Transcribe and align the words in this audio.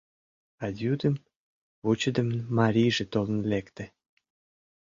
А 0.63 0.65
йӱдым 0.81 1.15
вучыдымын 1.83 2.39
марийже 2.57 3.05
толын 3.13 3.39
лекте... 3.51 3.85